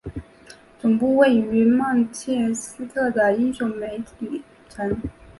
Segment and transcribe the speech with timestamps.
[0.79, 4.99] 总部位于曼彻斯特的英国媒体城。